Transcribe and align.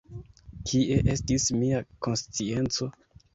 Kie 0.71 0.97
estis 1.15 1.45
mia 1.59 1.83
konscienco! 2.09 2.89